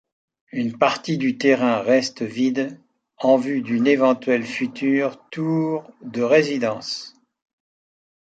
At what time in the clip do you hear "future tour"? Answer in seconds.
4.47-5.91